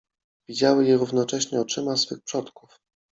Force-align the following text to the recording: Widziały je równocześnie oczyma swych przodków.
Widziały 0.49 0.85
je 0.87 0.97
równocześnie 0.97 1.61
oczyma 1.61 1.97
swych 1.97 2.21
przodków. 2.23 2.79